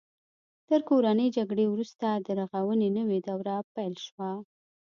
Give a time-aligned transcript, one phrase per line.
[0.67, 4.29] تر کورنۍ جګړې وروسته د رغونې نوې دوره پیل شوه.